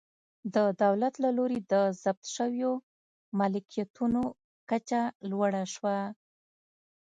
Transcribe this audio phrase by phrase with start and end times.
[0.55, 2.71] د دولت له لوري د ضبط شویو
[3.39, 4.21] ملکیتونو
[4.69, 5.97] کچه لوړه شوه.